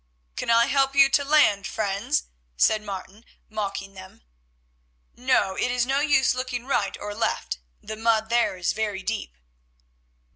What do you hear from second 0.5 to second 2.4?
help you to land, friends?"